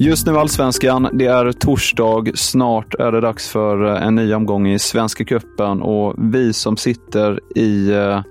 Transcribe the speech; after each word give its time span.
Just 0.00 0.26
nu 0.26 0.36
Allsvenskan, 0.36 1.08
det 1.12 1.26
är 1.26 1.52
torsdag. 1.52 2.24
Snart 2.34 2.94
är 2.94 3.12
det 3.12 3.20
dags 3.20 3.48
för 3.48 3.86
eh, 3.86 4.06
en 4.06 4.14
ny 4.14 4.34
omgång 4.34 4.68
i 4.68 4.78
Svenska 4.78 5.24
Cupen 5.24 5.82
och 5.82 6.14
vi 6.18 6.52
som 6.52 6.76
sitter 6.76 7.40
i 7.56 7.90
eh, 7.90 8.22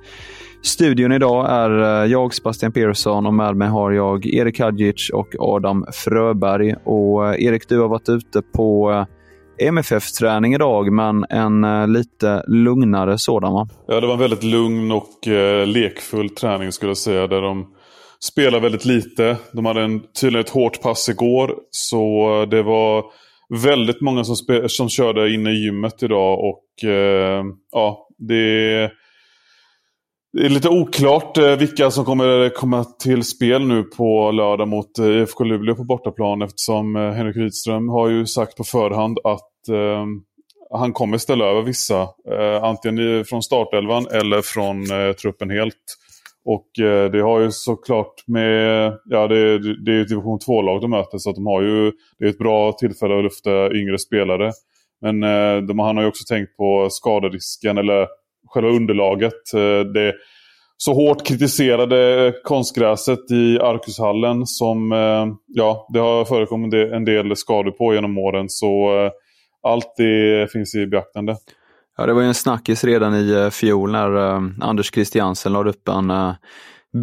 studion 0.62 1.12
idag 1.12 1.50
är 1.50 2.04
eh, 2.04 2.12
jag, 2.12 2.34
Sebastian 2.34 2.72
Persson 2.72 3.26
och 3.26 3.34
med 3.34 3.56
mig 3.56 3.68
har 3.68 3.92
jag 3.92 4.26
Erik 4.26 4.60
Hadjic 4.60 5.10
och 5.14 5.36
Adam 5.40 5.86
Fröberg. 5.94 6.76
Och 6.86 7.40
Erik, 7.40 7.70
du 7.70 7.80
har 7.80 7.88
varit 7.88 8.10
ute 8.10 8.42
på 8.42 9.06
MFF-träning 9.60 10.54
idag, 10.54 10.92
men 10.92 11.26
en 11.30 11.94
lite 11.94 12.44
lugnare 12.48 13.18
sådan 13.18 13.54
va? 13.54 13.68
Ja, 13.88 14.02
det 14.02 14.08
var 14.08 14.14
en 14.14 14.20
väldigt 14.20 14.44
lugn 14.44 14.92
och 14.92 15.28
lekfull 15.66 16.30
träning 16.30 16.72
skulle 16.72 16.90
jag 16.90 16.98
säga. 16.98 17.28
Där 17.28 17.42
de 17.42 17.68
spelar 18.20 18.60
väldigt 18.60 18.86
lite. 18.86 19.38
De 19.52 19.66
hade 19.66 19.82
en, 19.82 20.02
tydligen 20.22 20.46
ett 20.46 20.50
hårt 20.50 20.82
pass 20.82 21.10
igår. 21.10 21.56
Så 21.72 22.46
det 22.52 22.64
var 22.64 23.06
väldigt 23.64 24.02
många 24.02 24.24
som, 24.24 24.36
spe, 24.36 24.70
som 24.70 24.90
körde 24.90 25.34
inne 25.34 25.50
i 25.50 25.64
gymmet 25.64 26.04
idag. 26.04 26.40
Och 26.40 26.90
eh, 26.90 27.44
ja, 27.72 28.08
det, 28.18 28.92
det 30.34 30.46
är 30.46 30.50
lite 30.50 30.70
oklart 30.70 31.38
eh, 31.38 31.56
vilka 31.56 31.92
som 31.92 32.06
kommer 32.06 32.50
komma 32.50 32.84
till 32.84 33.24
spel 33.24 33.68
nu 33.68 33.84
på 33.84 34.32
lördag 34.32 34.68
mot 34.68 35.00
eh, 35.00 35.06
IFK 35.06 35.44
Luleå 35.44 35.76
på 35.76 35.84
bortaplan. 35.84 36.42
Eftersom 36.42 36.96
eh, 36.96 37.12
Henrik 37.12 37.38
Rydström 37.38 37.90
har 37.90 38.10
ju 38.10 38.26
sagt 38.26 38.58
på 38.58 38.64
förhand 38.64 39.20
att 39.24 39.70
eh, 39.70 40.06
han 40.72 40.94
kommer 40.94 41.18
ställa 41.18 41.46
över 41.46 41.62
vissa. 41.62 42.02
Eh, 42.32 42.64
antingen 42.64 43.26
från 43.26 43.44
startelvan 43.44 44.08
eller 44.12 44.42
från 44.42 44.92
eh, 44.92 45.14
truppen 45.14 45.50
helt. 45.50 45.76
Och 46.48 46.80
eh, 46.80 47.12
det 47.12 47.22
har 47.22 47.40
ju 47.40 47.52
såklart 47.52 48.28
med, 48.28 48.94
ja 49.06 49.28
det, 49.28 49.60
det 49.86 49.92
är 49.92 50.02
ett 50.02 50.10
division 50.10 50.40
2-lag 50.40 50.82
de 50.82 50.90
möter 50.90 51.18
så 51.18 51.30
att 51.30 51.36
de 51.36 51.46
har 51.46 51.62
ju, 51.62 51.92
det 52.20 52.26
är 52.26 52.30
ett 52.30 52.38
bra 52.38 52.72
tillfälle 52.72 53.18
att 53.18 53.24
lufta 53.24 53.74
yngre 53.74 53.98
spelare. 53.98 54.52
Men 55.02 55.24
eh, 55.24 55.62
de, 55.68 55.80
han 55.80 55.96
har 55.96 56.04
ju 56.04 56.10
också 56.10 56.34
tänkt 56.34 56.58
på 56.58 56.88
skaderisken 56.92 57.78
eller 57.78 58.08
själva 58.48 58.70
underlaget. 58.70 59.54
Eh, 59.54 59.80
det 59.80 60.14
så 60.78 60.94
hårt 60.94 61.28
kritiserade 61.28 62.34
konstgräset 62.44 63.32
i 63.32 63.60
Arkushallen 63.60 64.46
som, 64.46 64.92
ja 65.48 65.88
det 65.94 66.00
har 66.00 66.26
förekommit 66.26 66.74
en 66.74 67.06
del 67.06 67.36
skador 67.36 67.72
på 67.72 67.94
genom 67.94 68.18
åren. 68.18 68.46
Så 68.50 68.92
allt 69.64 69.94
det 69.98 70.52
finns 70.52 70.76
i 70.76 70.88
beaktande. 70.88 71.36
Ja, 72.00 72.06
det 72.06 72.14
var 72.14 72.22
ju 72.22 72.28
en 72.28 72.34
snackis 72.34 72.84
redan 72.84 73.16
i 73.16 73.32
eh, 73.32 73.50
fjol 73.50 73.92
när 73.92 74.16
eh, 74.16 74.42
Anders 74.62 74.92
Christiansen 74.94 75.54
lade 75.54 75.70
upp 75.70 75.88
en 75.88 76.10
eh, 76.10 76.34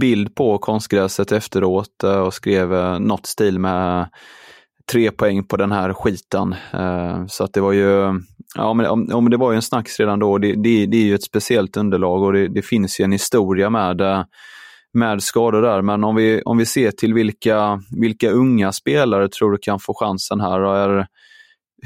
bild 0.00 0.34
på 0.34 0.58
konstgräset 0.58 1.32
efteråt 1.32 2.02
och 2.24 2.34
skrev 2.34 3.00
något 3.00 3.26
stil 3.26 3.58
med 3.58 4.08
tre 4.92 5.10
poäng 5.10 5.44
på 5.44 5.56
den 5.56 5.72
här 5.72 5.92
skiten. 5.92 6.54
så 7.28 7.44
att 7.44 7.52
det 7.52 7.60
var 7.60 7.72
ju, 7.72 8.20
ja 8.54 8.74
men, 8.74 8.86
om, 9.12 9.30
det 9.30 9.36
var 9.36 9.52
ju 9.52 9.56
en 9.56 9.62
snackis 9.62 10.00
redan 10.00 10.18
då. 10.18 10.38
Det, 10.38 10.52
det, 10.52 10.86
det 10.86 10.96
är 10.96 11.04
ju 11.04 11.14
ett 11.14 11.24
speciellt 11.24 11.76
underlag 11.76 12.22
och 12.22 12.32
det, 12.32 12.48
det, 12.48 12.62
finns 12.62 13.00
ju 13.00 13.04
en 13.04 13.12
historia 13.12 13.70
med, 13.70 14.26
med 14.92 15.22
skador 15.22 15.62
där. 15.62 15.82
Men 15.82 16.04
om 16.04 16.16
vi, 16.16 16.42
om 16.42 16.58
vi 16.58 16.66
ser 16.66 16.90
till 16.90 17.14
vilka, 17.14 17.82
vilka 18.00 18.30
unga 18.30 18.72
spelare 18.72 19.28
tror 19.28 19.52
du 19.52 19.58
kan 19.58 19.80
få 19.80 19.94
chansen 19.94 20.40
här? 20.40 20.60
Är 20.60 21.06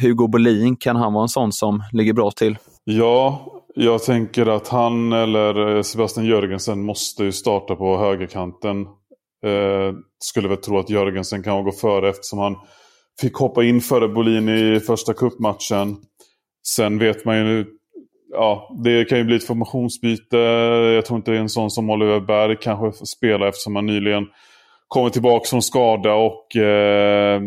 Hugo 0.01 0.29
Bolin, 0.29 0.77
kan 0.77 0.97
han 0.97 1.13
vara 1.13 1.23
en 1.23 1.29
sån 1.29 1.53
som 1.53 1.83
ligger 1.93 2.13
bra 2.13 2.31
till? 2.31 2.57
Ja, 2.91 3.47
jag 3.75 4.03
tänker 4.03 4.47
att 4.47 4.69
han 4.69 5.13
eller 5.13 5.77
eh, 5.77 5.83
Sebastian 5.83 6.27
Jörgensen 6.27 6.83
måste 6.83 7.25
ju 7.25 7.33
starta 7.33 7.77
på 7.77 7.99
högerkanten. 7.99 8.83
Eh, 9.45 9.95
skulle 10.19 10.49
väl 10.49 10.57
tro 10.57 10.79
att 10.79 10.91
Jörgensen 10.91 11.43
kan 11.43 11.65
gå 11.65 11.73
före 11.73 12.09
eftersom 12.09 12.39
han 12.39 12.57
fick 13.21 13.35
hoppa 13.35 13.65
in 13.65 13.81
före 13.81 14.09
Bolin 14.09 14.49
i 14.49 14.81
första 14.81 15.15
kuppmatchen. 15.15 15.97
Sen 16.69 16.99
vet 16.99 17.25
man 17.25 17.37
ju, 17.37 17.67
ja, 18.33 18.77
det 18.85 19.05
kan 19.05 19.19
ju 19.19 19.25
bli 19.25 19.37
ett 19.37 19.47
formationsbyte. 19.47 20.37
Jag 20.95 21.05
tror 21.07 21.17
inte 21.17 21.31
det 21.31 21.37
är 21.37 21.41
en 21.41 21.49
sån 21.49 21.71
som 21.71 21.91
Oliver 21.91 22.21
Berg 22.21 22.57
kanske 22.61 23.07
spelar 23.07 23.47
eftersom 23.47 23.77
han 23.77 23.87
nyligen 23.87 24.27
kommer 24.89 25.11
tillbaka 25.11 25.49
från 25.49 25.63
skada 25.63 26.15
och 26.15 26.57
eh, 26.57 27.43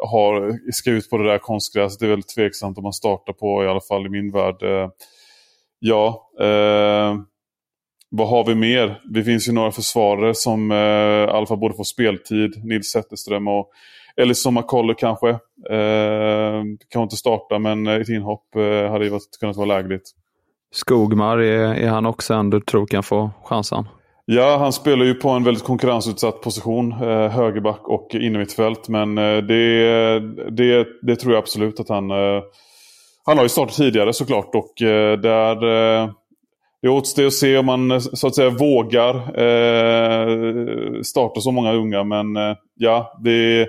har, 0.00 0.58
ska 0.72 0.90
ut 0.90 1.10
på 1.10 1.18
det 1.18 1.24
där 1.24 1.38
konstgräset. 1.38 2.00
Det 2.00 2.06
är 2.06 2.10
väldigt 2.10 2.34
tveksamt 2.34 2.78
om 2.78 2.82
man 2.82 2.92
startar 2.92 3.32
på, 3.32 3.64
i 3.64 3.68
alla 3.68 3.80
fall 3.80 4.06
i 4.06 4.08
min 4.08 4.32
värld. 4.32 4.62
Eh, 4.62 4.88
ja, 5.78 6.30
eh, 6.40 7.16
vad 8.10 8.28
har 8.28 8.46
vi 8.46 8.54
mer? 8.54 9.00
Det 9.14 9.24
finns 9.24 9.48
ju 9.48 9.52
några 9.52 9.70
försvarare 9.70 10.34
som 10.34 10.70
eh, 10.70 10.76
i 10.76 11.30
alla 11.30 11.46
fall 11.46 11.58
borde 11.58 11.74
få 11.74 11.84
speltid. 11.84 12.64
Nils 12.64 12.86
Zetterström 12.86 13.48
och 13.48 13.70
Ellison 14.16 14.54
McCollough 14.54 14.98
kanske. 14.98 15.28
Eh, 15.70 16.62
kan 16.88 17.02
inte 17.02 17.16
starta 17.16 17.58
men 17.58 17.86
eh, 17.86 17.94
ett 17.94 18.08
inhopp 18.08 18.56
eh, 18.56 18.90
hade 18.90 19.04
ju 19.04 19.10
varit, 19.10 19.38
kunnat 19.40 19.56
vara 19.56 19.66
lägligt. 19.66 20.10
Skogmar, 20.72 21.38
är, 21.38 21.74
är 21.74 21.88
han 21.88 22.06
också 22.06 22.34
en 22.34 22.50
du 22.50 22.60
tror 22.60 22.86
kan 22.86 23.02
få 23.02 23.30
chansen? 23.44 23.88
Ja, 24.30 24.56
han 24.56 24.72
spelar 24.72 25.04
ju 25.04 25.14
på 25.14 25.28
en 25.28 25.44
väldigt 25.44 25.64
konkurrensutsatt 25.64 26.40
position. 26.40 26.92
Eh, 26.92 27.28
högerback 27.28 27.88
och 27.88 28.14
innermittfält. 28.14 28.88
Men 28.88 29.18
eh, 29.18 29.36
det, 29.36 30.20
det, 30.50 30.86
det 31.02 31.16
tror 31.16 31.32
jag 31.32 31.42
absolut 31.42 31.80
att 31.80 31.88
han... 31.88 32.10
Eh, 32.10 32.42
han 33.24 33.36
har 33.36 33.44
ju 33.44 33.48
startat 33.48 33.76
tidigare 33.76 34.12
såklart 34.12 34.54
och 34.54 34.82
eh, 34.82 35.18
där... 35.18 35.54
Eh, 36.02 36.10
det 36.82 36.88
återstår 36.88 37.26
att 37.26 37.32
se 37.32 37.58
om 37.58 37.66
man 37.66 37.90
eh, 37.90 37.98
så 37.98 38.26
att 38.26 38.34
säga 38.34 38.50
vågar 38.50 39.14
eh, 39.14 41.02
starta 41.02 41.40
så 41.40 41.50
många 41.50 41.72
unga. 41.72 42.04
Men 42.04 42.36
eh, 42.36 42.56
ja, 42.74 43.18
det... 43.24 43.66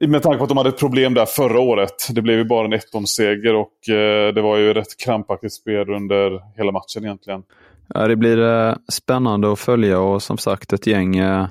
Med 0.00 0.22
tanke 0.22 0.38
på 0.38 0.44
att 0.44 0.48
de 0.48 0.58
hade 0.58 0.68
ett 0.68 0.78
problem 0.78 1.14
där 1.14 1.26
förra 1.26 1.60
året. 1.60 2.08
Det 2.10 2.22
blev 2.22 2.38
ju 2.38 2.44
bara 2.44 2.64
en 2.64 2.74
1-0-seger 2.74 3.54
och 3.54 3.88
eh, 3.88 4.34
det 4.34 4.42
var 4.42 4.56
ju 4.56 4.74
rätt 4.74 4.96
krampaktigt 5.04 5.54
spel 5.54 5.90
under 5.90 6.42
hela 6.56 6.72
matchen 6.72 7.04
egentligen. 7.04 7.42
Ja, 7.88 8.08
det 8.08 8.16
blir 8.16 8.42
eh, 8.42 8.74
spännande 8.92 9.52
att 9.52 9.58
följa 9.58 10.00
och 10.00 10.22
som 10.22 10.38
sagt 10.38 10.72
ett 10.72 10.86
gäng 10.86 11.16
eh, 11.16 11.46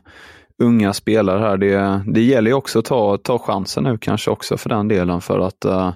unga 0.64 0.94
spelare 0.94 1.40
här. 1.40 1.58
Det, 1.58 2.04
det 2.14 2.22
gäller 2.22 2.52
ju 2.52 2.56
också 2.56 2.80
att 2.80 2.86
ta, 2.86 3.18
ta 3.18 3.40
chansen 3.40 3.84
nu 3.84 3.98
kanske 3.98 4.32
också 4.32 4.58
för 4.58 4.70
den 4.70 4.88
delen 4.88 5.22
för 5.22 5.40
att 5.40 5.66
uh, 5.66 5.94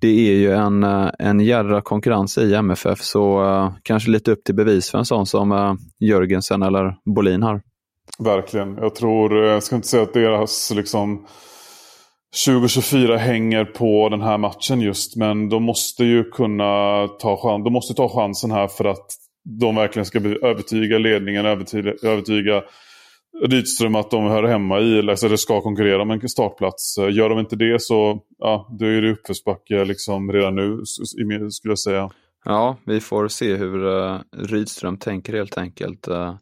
det 0.00 0.08
är 0.08 0.34
ju 0.34 0.52
en, 0.52 0.84
en 1.18 1.40
jädra 1.40 1.80
konkurrens 1.80 2.38
i 2.38 2.54
MFF 2.54 3.00
så 3.00 3.44
uh, 3.44 3.72
kanske 3.82 4.10
lite 4.10 4.30
upp 4.30 4.44
till 4.44 4.54
bevis 4.54 4.90
för 4.90 4.98
en 4.98 5.04
sån 5.04 5.26
som 5.26 5.52
uh, 5.52 5.74
Jörgensen 6.00 6.62
eller 6.62 6.96
Bolin 7.14 7.42
har. 7.42 7.62
Verkligen. 8.18 8.76
Jag 8.76 8.94
tror, 8.94 9.36
jag 9.36 9.62
ska 9.62 9.76
inte 9.76 9.88
säga 9.88 10.02
att 10.02 10.14
deras 10.14 10.72
liksom 10.74 11.26
2024 12.46 13.16
hänger 13.16 13.64
på 13.64 14.08
den 14.08 14.20
här 14.20 14.38
matchen 14.38 14.80
just 14.80 15.16
men 15.16 15.48
de 15.48 15.62
måste 15.62 16.04
ju 16.04 16.24
kunna 16.24 17.08
ta, 17.08 17.36
chans, 17.36 17.64
de 17.64 17.72
måste 17.72 17.94
ta 17.94 18.08
chansen 18.08 18.50
här 18.50 18.68
för 18.68 18.84
att 18.84 19.06
de 19.46 19.74
verkligen 19.74 20.06
ska 20.06 20.18
övertyga 20.18 20.98
ledningen, 20.98 21.46
övertyga, 21.46 21.92
övertyga 22.02 22.62
Rydström 23.44 23.94
att 23.94 24.10
de 24.10 24.24
hör 24.24 24.42
hemma 24.42 24.80
i, 24.80 24.98
eller 24.98 25.28
det 25.28 25.38
ska 25.38 25.60
konkurrera 25.60 26.02
om 26.02 26.10
en 26.10 26.28
startplats. 26.28 26.98
Eh, 26.98 27.14
gör 27.14 27.28
de 27.28 27.38
inte 27.38 27.56
det 27.56 27.82
så 27.82 28.22
ja, 28.38 28.68
då 28.78 28.86
är 28.86 29.02
det 29.02 29.12
uppförsbacke 29.12 29.84
liksom 29.84 30.32
redan 30.32 30.54
nu, 30.54 30.82
skulle 31.50 31.72
jag 31.72 31.78
säga. 31.78 32.10
Ja, 32.44 32.76
vi 32.84 33.00
får 33.00 33.28
se 33.28 33.54
hur 33.54 33.84
uh, 33.84 34.20
Rydström 34.36 34.96
tänker 34.96 35.32
helt 35.32 35.58
enkelt. 35.58 36.08
Uh. 36.08 36.34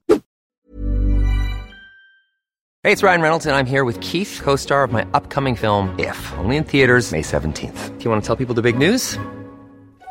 Hey, 2.82 2.92
it's 2.92 3.02
Ryan 3.02 3.22
Reynolds 3.22 3.46
and 3.46 3.56
I'm 3.56 3.70
here 3.70 3.84
with 3.84 4.00
Keith, 4.00 4.40
co-star 4.44 4.84
of 4.84 4.92
my 4.92 5.02
upcoming 5.14 5.56
film 5.56 5.88
If, 5.98 6.32
only 6.44 6.56
in 6.56 6.64
theaters 6.64 7.12
May 7.12 7.22
17th. 7.22 7.98
Do 7.98 8.04
you 8.04 8.10
want 8.10 8.24
to 8.24 8.26
tell 8.26 8.46
people 8.46 8.62
the 8.62 8.72
big 8.72 8.78
news? 8.78 9.18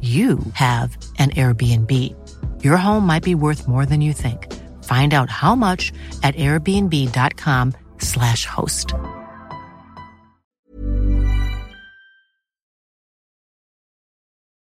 you 0.00 0.38
have 0.54 0.96
an 1.18 1.30
Airbnb. 1.30 1.90
Your 2.62 2.76
home 2.76 3.06
might 3.06 3.24
be 3.24 3.34
worth 3.34 3.68
more 3.68 3.86
than 3.86 4.00
you 4.00 4.12
think. 4.12 4.52
Find 4.84 5.14
out 5.14 5.30
how 5.30 5.54
much 5.54 5.92
at 6.22 6.34
airbnb.com 6.36 7.72
slash 7.98 8.46
host. 8.46 8.94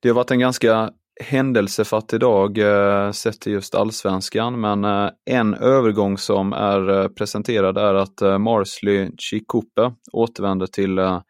Det 0.01 0.09
har 0.09 0.15
varit 0.15 0.31
en 0.31 0.39
ganska 0.39 0.91
händelsefattig 1.23 2.19
dag 2.19 2.57
eh, 2.57 3.11
sett 3.11 3.41
till 3.41 3.53
just 3.53 3.75
allsvenskan, 3.75 4.61
men 4.61 4.85
eh, 4.85 5.09
en 5.25 5.53
övergång 5.53 6.17
som 6.17 6.53
är 6.53 6.89
eh, 6.89 7.07
presenterad 7.07 7.77
är 7.77 7.93
att 7.93 8.21
eh, 8.21 8.37
Marsley 8.37 9.11
Chikupe 9.17 9.91
återvänder 10.11 10.67
till 10.67 10.97
eh, 10.97 11.21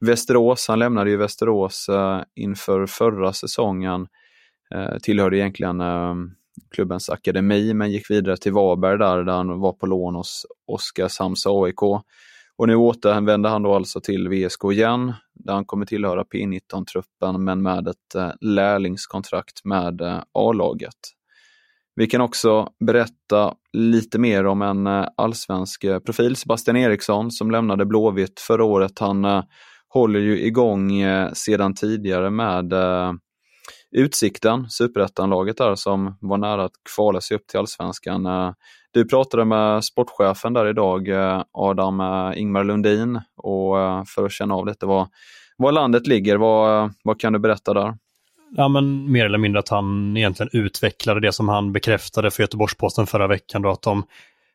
Västerås, 0.00 0.68
han 0.68 0.78
lämnade 0.78 1.10
ju 1.10 1.16
Västerås 1.16 1.88
eh, 1.88 2.22
inför 2.34 2.86
förra 2.86 3.32
säsongen. 3.32 4.06
Eh, 4.74 4.98
tillhörde 5.02 5.38
egentligen 5.38 5.80
eh, 5.80 6.14
klubbens 6.70 7.10
akademi 7.10 7.74
men 7.74 7.90
gick 7.90 8.10
vidare 8.10 8.36
till 8.36 8.52
Varberg 8.52 8.98
där, 8.98 9.24
där 9.24 9.32
han 9.32 9.60
var 9.60 9.72
på 9.72 9.86
lån 9.86 10.14
hos 10.14 10.46
Oskarshamns 10.66 11.46
AIK. 11.46 11.82
Och 12.58 12.66
nu 12.66 12.76
återvänder 12.76 13.50
han 13.50 13.62
då 13.62 13.74
alltså 13.74 14.00
till 14.00 14.28
VSK 14.28 14.64
igen, 14.72 15.12
där 15.34 15.52
han 15.52 15.64
kommer 15.64 15.86
tillhöra 15.86 16.24
P19-truppen 16.24 17.44
men 17.44 17.62
med 17.62 17.88
ett 17.88 18.36
lärlingskontrakt 18.40 19.64
med 19.64 20.22
A-laget. 20.32 20.96
Vi 21.94 22.06
kan 22.06 22.20
också 22.20 22.68
berätta 22.86 23.54
lite 23.72 24.18
mer 24.18 24.46
om 24.46 24.62
en 24.62 24.86
allsvensk 25.16 25.84
profil, 26.06 26.36
Sebastian 26.36 26.76
Eriksson, 26.76 27.30
som 27.30 27.50
lämnade 27.50 27.86
Blåvitt 27.86 28.40
förra 28.40 28.64
året. 28.64 28.98
Han 28.98 29.24
håller 29.88 30.20
ju 30.20 30.40
igång 30.40 31.00
eh, 31.00 31.32
sedan 31.32 31.74
tidigare 31.74 32.30
med 32.30 32.72
eh, 32.72 33.12
Utsikten, 33.96 34.70
superettanlaget 34.70 35.56
där 35.56 35.74
som 35.74 36.18
var 36.20 36.38
nära 36.38 36.64
att 36.64 36.72
kvala 36.94 37.20
sig 37.20 37.36
upp 37.36 37.46
till 37.46 37.58
allsvenskan. 37.58 38.26
Eh, 38.26 38.52
du 38.92 39.08
pratade 39.08 39.44
med 39.44 39.84
sportchefen 39.84 40.52
där 40.52 40.66
idag, 40.66 41.08
eh, 41.08 41.42
Adam 41.52 42.00
eh, 42.00 42.40
Ingmar 42.40 42.64
Lundin, 42.64 43.20
och 43.36 43.80
eh, 43.80 44.04
för 44.06 44.26
att 44.26 44.32
känna 44.32 44.54
av 44.54 44.66
lite 44.66 44.86
vad, 44.86 45.08
var 45.56 45.72
landet 45.72 46.06
ligger, 46.06 46.36
vad, 46.36 46.92
vad 47.02 47.20
kan 47.20 47.32
du 47.32 47.38
berätta 47.38 47.74
där? 47.74 47.94
Ja, 48.56 48.68
men 48.68 49.12
mer 49.12 49.24
eller 49.24 49.38
mindre 49.38 49.58
att 49.58 49.68
han 49.68 50.16
egentligen 50.16 50.50
utvecklade 50.52 51.20
det 51.20 51.32
som 51.32 51.48
han 51.48 51.72
bekräftade 51.72 52.30
för 52.30 52.42
Göteborgs-Posten 52.42 53.06
förra 53.06 53.26
veckan, 53.26 53.62
då, 53.62 53.70
att 53.70 53.82
de 53.82 54.02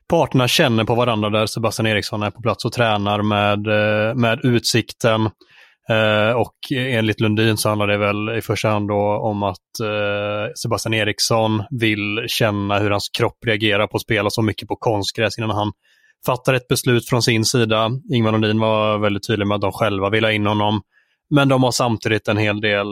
parterna 0.10 0.48
känner 0.48 0.84
på 0.84 0.96
varandra 0.96 1.30
där 1.30 1.46
Sebastian 1.46 1.88
Eriksson 1.88 2.24
är 2.24 2.32
på 2.32 2.42
plats 2.42 2.66
och 2.66 2.74
tränar 2.74 3.22
med, 3.22 3.68
eh, 3.68 4.16
med 4.16 4.40
Utsikten. 4.46 5.30
Eh, 5.90 6.32
och 6.36 6.56
enligt 6.76 7.20
Lundin 7.20 7.58
så 7.58 7.70
handlar 7.70 7.88
det 7.88 7.98
väl 7.98 8.38
i 8.38 8.42
första 8.42 8.70
hand 8.70 8.88
då 8.88 9.20
om 9.24 9.44
att 9.44 9.80
eh, 9.84 10.54
Sebastian 10.64 10.94
Eriksson 10.94 11.64
vill 11.70 12.26
känna 12.28 12.80
hur 12.80 12.92
hans 12.92 13.10
kropp 13.18 13.38
reagerar 13.46 13.88
på 13.88 13.96
att 13.96 14.02
spela 14.02 14.30
så 14.30 14.42
mycket 14.42 14.68
på 14.68 14.76
konstgräs 14.76 15.38
innan 15.38 15.50
han 15.50 15.72
fattar 16.26 16.54
ett 16.54 16.68
beslut 16.68 17.10
från 17.10 17.22
sin 17.22 17.46
sida. 17.46 17.90
Ingvar 18.14 18.32
Lundin 18.32 18.60
var 18.60 18.98
väldigt 18.98 19.28
tydlig 19.28 19.48
med 19.48 19.56
att 19.56 19.62
de 19.62 19.72
själva 19.72 20.10
vill 20.10 20.24
ha 20.24 20.32
in 20.32 20.48
honom. 20.48 20.82
Men 21.36 21.50
de 21.50 21.64
har 21.64 21.72
samtidigt 21.72 22.28
en 22.28 22.38
hel 22.38 22.62
del 22.62 22.88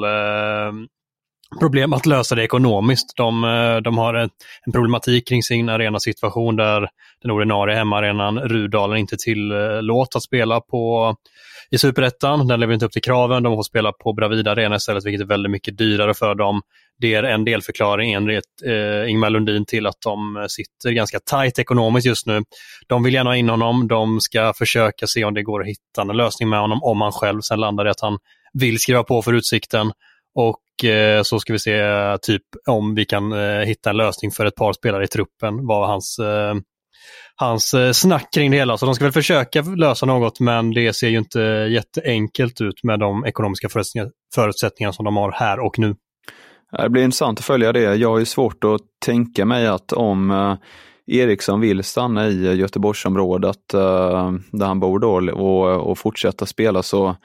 problem 1.59 1.93
att 1.93 2.05
lösa 2.05 2.35
det 2.35 2.43
ekonomiskt. 2.43 3.17
De, 3.17 3.43
eh, 3.43 3.77
de 3.77 3.97
har 3.97 4.13
en, 4.13 4.29
problematik 4.73 5.27
kring 5.27 5.43
sin 5.43 5.69
arenasituation 5.69 6.55
där 6.55 6.89
den 7.21 7.31
ordinarie 7.31 7.75
hemmaarenan 7.75 8.39
Rudalen 8.39 8.97
inte 8.97 9.17
tillåts 9.17 10.15
att 10.15 10.23
spela 10.23 10.61
på 10.61 11.15
i 11.71 11.77
Superettan. 11.77 12.47
Den 12.47 12.59
lever 12.59 12.73
inte 12.73 12.85
upp 12.85 12.91
till 12.91 13.01
kraven. 13.01 13.43
De 13.43 13.55
får 13.55 13.63
spela 13.63 13.91
på 13.91 14.13
Bravida 14.13 14.51
Arena 14.51 14.75
istället, 14.75 15.05
vilket 15.05 15.21
är 15.21 15.25
väldigt 15.25 15.51
mycket 15.51 15.77
dyrare 15.77 16.13
för 16.13 16.35
dem. 16.35 16.61
Det 16.99 17.13
är 17.13 17.23
en 17.23 17.45
delförklaring 17.45 18.13
enligt 18.13 18.45
eh, 18.65 19.11
Ingmar 19.11 19.29
Lundin 19.29 19.65
till 19.65 19.87
att 19.87 20.01
de 20.03 20.37
eh, 20.37 20.45
sitter 20.47 20.91
ganska 20.91 21.19
tajt 21.19 21.59
ekonomiskt 21.59 22.07
just 22.07 22.27
nu. 22.27 22.41
De 22.87 23.03
vill 23.03 23.13
gärna 23.13 23.29
ha 23.29 23.35
in 23.35 23.49
honom. 23.49 23.87
De 23.87 24.21
ska 24.21 24.53
försöka 24.53 25.07
se 25.07 25.25
om 25.25 25.33
det 25.33 25.43
går 25.43 25.61
att 25.61 25.67
hitta 25.67 26.01
en 26.01 26.07
lösning 26.07 26.49
med 26.49 26.59
honom 26.59 26.83
om 26.83 27.01
han 27.01 27.11
själv 27.11 27.41
sen 27.41 27.59
landar 27.59 27.87
i 27.87 27.89
att 27.89 28.01
han 28.01 28.17
vill 28.53 28.79
skriva 28.79 29.03
på 29.03 29.21
för 29.21 29.33
Utsikten. 29.33 29.91
Och 30.35 30.57
Eh, 30.83 31.21
så 31.23 31.39
ska 31.39 31.53
vi 31.53 31.59
se 31.59 31.81
typ 32.21 32.43
om 32.67 32.95
vi 32.95 33.05
kan 33.05 33.31
eh, 33.31 33.65
hitta 33.65 33.89
en 33.89 33.97
lösning 33.97 34.31
för 34.31 34.45
ett 34.45 34.55
par 34.55 34.73
spelare 34.73 35.03
i 35.03 35.07
truppen, 35.07 35.67
vad 35.67 35.87
hans, 35.87 36.19
eh, 36.19 36.55
hans 37.35 37.75
snack 37.93 38.33
kring 38.33 38.51
det 38.51 38.57
hela. 38.57 38.77
Så 38.77 38.85
de 38.85 38.95
ska 38.95 39.05
väl 39.05 39.11
försöka 39.11 39.61
lösa 39.61 40.05
något 40.05 40.39
men 40.39 40.71
det 40.71 40.93
ser 40.93 41.07
ju 41.07 41.17
inte 41.17 41.39
jätteenkelt 41.69 42.61
ut 42.61 42.83
med 42.83 42.99
de 42.99 43.25
ekonomiska 43.25 43.69
förutsättningar, 43.69 44.11
förutsättningar 44.35 44.91
som 44.91 45.05
de 45.05 45.17
har 45.17 45.31
här 45.31 45.59
och 45.59 45.79
nu. 45.79 45.95
Det 46.71 46.89
blir 46.89 47.03
intressant 47.03 47.39
att 47.39 47.45
följa 47.45 47.71
det. 47.73 47.95
Jag 47.95 48.09
har 48.09 48.19
ju 48.19 48.25
svårt 48.25 48.63
att 48.63 48.81
tänka 49.05 49.45
mig 49.45 49.67
att 49.67 49.93
om 49.93 50.57
Eriksson 51.07 51.59
vill 51.61 51.83
stanna 51.83 52.27
i 52.27 52.55
Göteborgsområdet 52.55 53.67
där 54.51 54.65
han 54.65 54.79
bor 54.79 54.99
då 54.99 55.31
och, 55.31 55.89
och 55.91 55.97
fortsätta 55.97 56.45
spela 56.45 56.83
så 56.83 57.15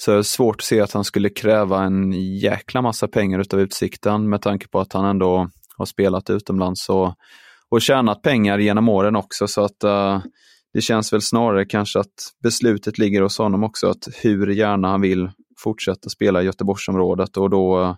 så 0.00 0.12
är 0.12 0.16
det 0.16 0.24
svårt 0.24 0.56
att 0.56 0.64
se 0.64 0.80
att 0.80 0.92
han 0.92 1.04
skulle 1.04 1.30
kräva 1.30 1.82
en 1.82 2.12
jäkla 2.38 2.82
massa 2.82 3.08
pengar 3.08 3.38
utav 3.38 3.60
Utsikten 3.60 4.28
med 4.28 4.42
tanke 4.42 4.68
på 4.68 4.80
att 4.80 4.92
han 4.92 5.04
ändå 5.04 5.50
har 5.76 5.86
spelat 5.86 6.30
utomlands 6.30 6.88
och, 6.88 7.14
och 7.68 7.82
tjänat 7.82 8.22
pengar 8.22 8.58
genom 8.58 8.88
åren 8.88 9.16
också. 9.16 9.46
Så 9.46 9.64
att 9.64 9.84
uh, 9.84 10.20
det 10.72 10.80
känns 10.80 11.12
väl 11.12 11.22
snarare 11.22 11.64
kanske 11.64 11.98
att 12.00 12.32
beslutet 12.42 12.98
ligger 12.98 13.22
hos 13.22 13.38
honom 13.38 13.64
också, 13.64 13.86
att 13.90 14.08
hur 14.22 14.46
gärna 14.46 14.88
han 14.88 15.00
vill 15.00 15.30
fortsätta 15.58 16.08
spela 16.10 16.42
i 16.42 16.44
Göteborgsområdet 16.44 17.36
och 17.36 17.50
då, 17.50 17.82
eh, 17.82 17.94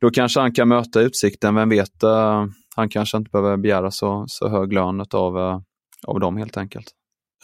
då 0.00 0.10
kanske 0.10 0.40
han 0.40 0.52
kan 0.52 0.68
möta 0.68 1.00
Utsikten, 1.00 1.54
vem 1.54 1.68
vet, 1.68 2.04
uh, 2.04 2.46
han 2.76 2.88
kanske 2.88 3.16
inte 3.16 3.30
behöver 3.30 3.56
begära 3.56 3.90
så, 3.90 4.24
så 4.28 4.48
hög 4.48 4.72
lön 4.72 5.04
av, 5.10 5.62
av 6.06 6.20
dem 6.20 6.36
helt 6.36 6.56
enkelt. 6.56 6.86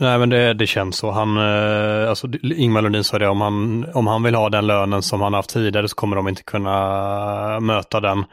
Nej, 0.00 0.18
men 0.18 0.28
det, 0.28 0.54
det 0.54 0.66
känns 0.66 0.96
så. 0.96 1.10
Han, 1.10 1.36
eh, 1.36 2.08
alltså, 2.08 2.28
Ingmar 2.42 2.82
Lundin 2.82 3.04
sa 3.04 3.18
det, 3.18 3.28
om 3.28 3.40
han, 3.40 3.86
om 3.94 4.06
han 4.06 4.22
vill 4.22 4.34
ha 4.34 4.48
den 4.48 4.66
lönen 4.66 5.02
som 5.02 5.20
han 5.20 5.34
haft 5.34 5.50
tidigare 5.50 5.88
så 5.88 5.94
kommer 5.94 6.16
de 6.16 6.28
inte 6.28 6.42
kunna 6.42 7.60
möta 7.60 8.00
den. 8.00 8.24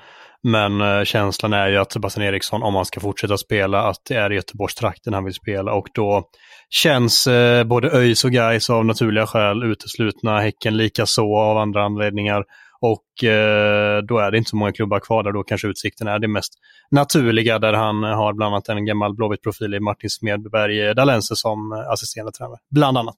Men 0.44 0.82
eh, 0.82 1.04
känslan 1.04 1.54
är 1.54 1.68
ju 1.68 1.78
att 1.78 1.92
Sebastian 1.92 2.26
Eriksson, 2.26 2.64
om 2.64 2.76
han 2.76 2.86
ska 2.86 3.00
fortsätta 3.00 3.38
spela, 3.38 3.82
att 3.82 4.02
det 4.10 4.16
är 4.16 4.30
Göteborgstrakten 4.30 5.14
han 5.14 5.24
vill 5.24 5.34
spela 5.34 5.74
och 5.74 5.88
då 5.94 6.24
känns 6.70 7.28
eh, 7.28 7.64
både 7.64 7.92
ÖIS 7.92 8.26
och 8.26 8.32
Gais 8.32 8.70
av 8.70 8.86
naturliga 8.86 9.28
skäl 9.28 9.64
uteslutna, 9.64 10.40
Häcken 10.40 10.78
likaså 10.78 11.36
av 11.36 11.58
andra 11.58 11.86
anledningar. 11.86 12.44
Och 12.80 13.24
eh, 13.24 14.02
då 14.02 14.18
är 14.18 14.32
det 14.32 14.38
inte 14.38 14.50
så 14.50 14.56
många 14.56 14.72
klubbar 14.72 15.00
kvar 15.00 15.24
där 15.24 15.32
då 15.32 15.44
kanske 15.44 15.68
Utsikten 15.68 16.08
är 16.08 16.20
det 16.20 16.28
mest 16.28 16.54
naturliga 16.92 17.60
där 17.60 17.74
han 17.74 18.04
har 18.04 18.34
bland 18.34 18.54
annat 18.54 18.70
en 18.70 18.86
gammal 18.86 19.16
Blåvitt-profil 19.16 19.74
i 19.74 19.80
Martin 19.80 20.10
Smedberg 20.10 20.88
eh, 20.88 20.94
Dalense 20.94 21.36
som 21.36 21.72
eh, 21.72 21.92
assisterande 21.92 22.32
tränare, 22.32 22.60
bland 22.72 22.98
annat. 22.98 23.16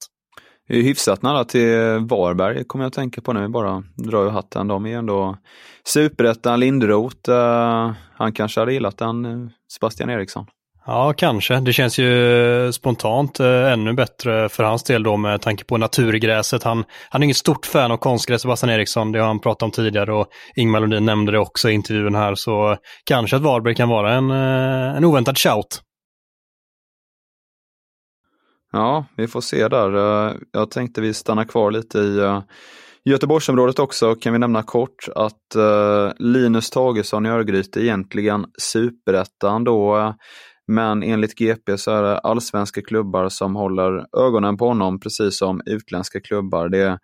Det 0.68 0.78
är 0.78 0.84
hyfsat 0.84 1.22
nära 1.22 1.44
till 1.44 1.98
Varberg 2.10 2.64
kommer 2.64 2.86
jag 2.86 2.88
att 2.88 2.94
tänka 2.94 3.22
på 3.22 3.34
nu, 3.34 3.48
bara 3.48 3.84
drar 3.96 4.24
ju 4.24 4.30
hatten. 4.30 4.68
De 4.68 4.86
är 4.86 4.90
ju 4.90 4.96
ändå 4.96 5.38
superettan, 5.88 6.60
Lindroth, 6.60 7.32
eh, 7.32 7.92
han 8.14 8.34
kanske 8.34 8.60
hade 8.60 8.74
gillat 8.74 8.98
den, 8.98 9.26
eh, 9.26 9.50
Sebastian 9.74 10.10
Eriksson. 10.10 10.46
Ja, 10.92 11.14
kanske. 11.18 11.60
Det 11.60 11.74
känns 11.74 12.00
ju 12.00 12.72
spontant 12.72 13.40
eh, 13.40 13.72
ännu 13.72 13.94
bättre 13.94 14.50
för 14.50 14.64
hans 14.64 14.84
del 14.84 15.04
då 15.04 15.18
med 15.18 15.42
tanke 15.42 15.64
på 15.64 15.78
naturgräset. 15.78 16.64
Han, 16.64 16.84
han 17.10 17.22
är 17.22 17.24
inget 17.24 17.38
stort 17.38 17.66
fan 17.66 17.92
av 17.92 17.98
konstgräs, 17.98 18.42
Sebastian 18.42 18.70
Eriksson. 18.70 19.12
Det 19.12 19.20
har 19.20 19.28
han 19.28 19.40
pratat 19.40 19.64
om 19.64 19.72
tidigare 19.72 20.14
och 20.14 20.28
Ingmar 20.56 20.80
Lundin 20.80 21.06
nämnde 21.06 21.32
det 21.32 21.40
också 21.40 21.70
i 21.70 21.74
intervjun 21.74 22.16
här. 22.16 22.36
Så 22.36 22.78
kanske 23.04 23.36
att 23.36 23.42
Varberg 23.42 23.76
kan 23.76 23.90
vara 23.90 24.14
en, 24.14 24.32
eh, 24.32 24.98
en 24.98 25.06
oväntad 25.06 25.38
shout. 25.38 25.82
Ja, 28.72 29.06
vi 29.18 29.28
får 29.28 29.42
se 29.42 29.68
där. 29.68 29.96
Eh, 29.96 30.36
jag 30.52 30.72
tänkte 30.72 31.02
vi 31.02 31.14
stannar 31.14 31.44
kvar 31.44 31.72
lite 31.72 32.00
i 32.00 32.18
eh, 32.18 32.42
Göteborgsområdet 33.06 33.80
också 33.80 34.16
kan 34.16 34.34
vi 34.34 34.40
nämna 34.40 34.64
kort 34.64 35.10
att 35.16 35.56
eh, 35.56 36.12
Linus 36.20 36.70
Tagesson 36.70 37.26
i 37.26 37.30
Örgryte 37.30 37.82
egentligen 37.82 38.46
superettan 38.58 39.64
då. 39.64 40.14
Men 40.72 41.04
enligt 41.04 41.40
GP 41.40 41.78
så 41.78 41.92
är 41.92 42.04
det 42.04 42.18
allsvenska 42.18 42.82
klubbar 42.82 43.30
som 43.30 43.56
håller 43.56 44.06
ögonen 44.18 44.58
på 44.58 44.68
honom 44.68 45.00
precis 45.00 45.38
som 45.38 45.62
utländska 45.66 46.22
klubbar. 46.22 46.70
Det, 46.70 47.00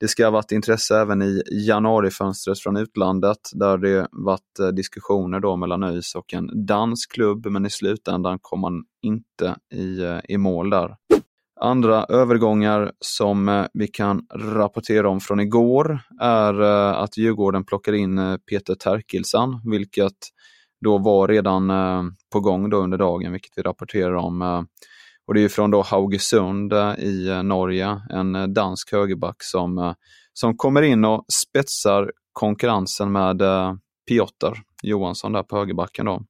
det 0.00 0.08
ska 0.08 0.24
ha 0.24 0.30
varit 0.30 0.52
intresse 0.52 0.98
även 0.98 1.22
i 1.22 1.42
januarifönstret 1.50 2.60
från 2.60 2.76
utlandet 2.76 3.38
där 3.52 3.78
det 3.78 4.08
varit 4.12 4.58
eh, 4.60 4.68
diskussioner 4.68 5.40
då 5.40 5.56
mellan 5.56 5.82
ÖIS 5.82 6.14
och 6.14 6.34
en 6.34 6.66
dansk 6.66 7.12
klubb 7.12 7.46
men 7.46 7.66
i 7.66 7.70
slutändan 7.70 8.38
kom 8.42 8.60
man 8.60 8.84
inte 9.02 9.56
i, 9.74 10.02
eh, 10.02 10.18
i 10.28 10.38
mål 10.38 10.70
där. 10.70 10.96
Andra 11.60 12.04
övergångar 12.04 12.92
som 13.00 13.48
eh, 13.48 13.66
vi 13.72 13.88
kan 13.88 14.26
rapportera 14.34 15.08
om 15.08 15.20
från 15.20 15.40
igår 15.40 16.00
är 16.20 16.62
att 16.92 17.16
Djurgården 17.16 17.64
plockar 17.64 17.92
in 17.92 18.38
Peter 18.50 18.74
Terkilsson, 18.74 19.60
vilket 19.70 20.16
då 20.84 20.98
var 20.98 21.28
redan 21.28 21.70
eh, 21.70 22.02
på 22.32 22.40
gång 22.40 22.70
då 22.70 22.76
under 22.76 22.98
dagen, 22.98 23.32
vilket 23.32 23.52
vi 23.56 23.62
rapporterar 23.62 24.14
om. 24.14 24.42
Eh, 24.42 24.62
och 25.26 25.34
det 25.34 25.40
är 25.40 25.48
från 25.48 25.70
då 25.70 25.82
Haugesund 25.82 26.72
eh, 26.72 26.94
i 26.98 27.40
Norge, 27.44 28.00
en 28.10 28.54
dansk 28.54 28.92
högerback 28.92 29.36
som, 29.38 29.94
som 30.32 30.56
kommer 30.56 30.82
in 30.82 31.04
och 31.04 31.24
spetsar 31.32 32.12
konkurrensen 32.32 33.12
med 33.12 33.42
Piotr 34.08 34.52
Johansson 34.82 35.32
där 35.32 35.42
på 35.42 35.56
högerbacken. 35.56 36.06
Då 36.06 36.22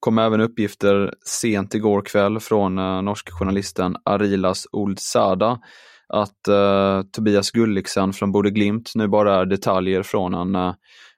kom 0.00 0.18
även 0.18 0.40
uppgifter 0.40 1.12
sent 1.24 1.74
igår 1.74 2.02
kväll 2.02 2.40
från 2.40 2.78
eh, 2.78 3.02
norska 3.02 3.32
journalisten 3.32 3.96
Arilas 4.04 4.66
Oldsada 4.72 5.60
att 6.08 6.48
eh, 6.48 7.02
Tobias 7.12 7.50
Gulliksen 7.50 8.12
från 8.12 8.32
Bode 8.32 8.50
Glimt 8.50 8.92
nu 8.94 9.08
bara 9.08 9.34
är 9.34 9.46
detaljer 9.46 10.02
från 10.02 10.34
en 10.34 10.54
eh, 10.54 10.74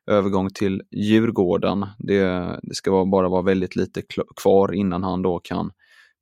övergång 0.09 0.51
till 0.51 0.83
Djurgården. 0.91 1.87
Det, 1.99 2.25
det 2.63 2.75
ska 2.75 3.05
bara 3.05 3.29
vara 3.29 3.43
väldigt 3.43 3.77
lite 3.77 4.03
kvar 4.43 4.75
innan 4.75 5.03
han 5.03 5.23
då 5.23 5.41
kan 5.45 5.71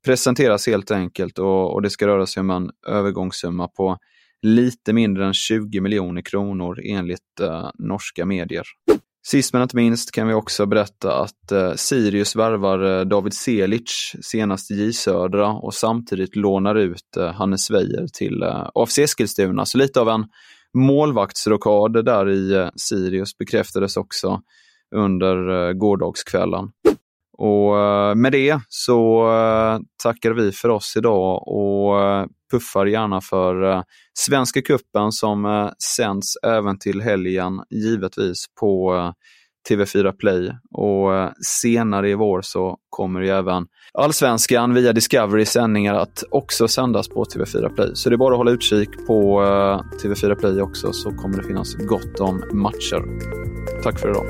presenteras 0.05 0.67
helt 0.67 0.91
enkelt 0.91 1.39
och, 1.39 1.73
och 1.73 1.81
det 1.81 1.89
ska 1.89 2.07
röra 2.07 2.25
sig 2.25 2.41
om 2.41 2.49
en 2.49 2.69
övergångssumma 2.87 3.67
på 3.67 3.97
lite 4.41 4.93
mindre 4.93 5.25
än 5.25 5.33
20 5.33 5.81
miljoner 5.81 6.21
kronor 6.21 6.79
enligt 6.83 7.39
eh, 7.41 7.69
norska 7.79 8.25
medier. 8.25 8.63
Sist 9.27 9.53
men 9.53 9.61
inte 9.61 9.75
minst 9.75 10.11
kan 10.11 10.27
vi 10.27 10.33
också 10.33 10.65
berätta 10.65 11.21
att 11.21 11.51
eh, 11.51 11.73
Sirius 11.73 12.35
värvar 12.35 12.99
eh, 12.99 13.05
David 13.05 13.33
Selic 13.33 14.15
senast 14.21 14.71
i 14.71 14.75
J 14.75 14.93
Södra 14.93 15.53
och 15.53 15.73
samtidigt 15.73 16.35
lånar 16.35 16.75
ut 16.75 17.17
eh, 17.17 17.31
Hannes 17.31 17.71
Weijer 17.71 18.07
till 18.13 18.43
eh, 18.43 18.69
AFC 18.75 18.99
Eskilstuna. 18.99 19.65
Så 19.65 19.77
lite 19.77 20.01
av 20.01 20.09
en 20.09 20.25
målvaktsrockader 20.73 22.03
där 22.03 22.29
i 22.29 22.53
eh, 22.53 22.69
Sirius 22.75 23.37
bekräftades 23.37 23.97
också 23.97 24.41
under 24.95 25.67
eh, 25.67 25.73
gårdagskvällen. 25.73 26.71
Och 27.37 27.79
eh, 27.79 28.15
med 28.15 28.31
det 28.31 28.59
så 28.67 29.29
tackar 30.03 30.31
vi 30.31 30.51
för 30.51 30.69
oss 30.69 30.93
idag 30.97 31.47
och 31.47 31.95
puffar 32.51 32.85
gärna 32.85 33.21
för 33.21 33.83
Svenska 34.13 34.61
Kuppen 34.61 35.11
som 35.11 35.71
sänds 35.95 36.35
även 36.43 36.79
till 36.79 37.01
helgen, 37.01 37.61
givetvis 37.69 38.45
på 38.59 38.93
TV4 39.69 40.11
Play. 40.11 40.51
Och 40.71 41.15
eh, 41.15 41.29
senare 41.45 42.09
i 42.09 42.13
vår 42.13 42.41
så 42.41 42.77
kommer 42.89 43.21
ju 43.21 43.29
även 43.29 43.65
Allsvenskan 43.93 44.73
via 44.73 44.93
Discovery 44.93 45.45
sändningar 45.45 45.93
att 45.93 46.23
också 46.31 46.67
sändas 46.67 47.09
på 47.09 47.23
TV4 47.23 47.75
Play. 47.75 47.91
Så 47.93 48.09
det 48.09 48.15
är 48.15 48.17
bara 48.17 48.33
att 48.33 48.37
hålla 48.37 48.51
utkik 48.51 48.89
på 49.07 49.43
eh, 49.43 50.03
TV4 50.03 50.35
Play 50.35 50.61
också 50.61 50.93
så 50.93 51.11
kommer 51.11 51.37
det 51.37 51.43
finnas 51.43 51.75
gott 51.75 52.19
om 52.19 52.43
matcher. 52.53 53.03
Tack 53.83 53.99
för 53.99 54.09
idag. 54.09 54.25